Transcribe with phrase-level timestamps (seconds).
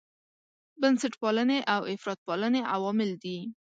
[0.81, 3.37] بنسټپالنې او افراطپالنې عوامل دي.